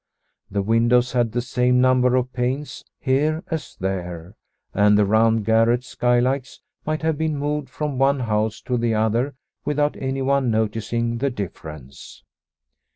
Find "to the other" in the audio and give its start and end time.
8.61-9.35